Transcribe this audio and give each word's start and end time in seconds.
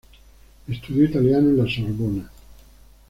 Estudió 0.67 1.05
italiano 1.05 1.49
en 1.49 1.57
la 1.57 1.69
Sorbona. 1.69 2.31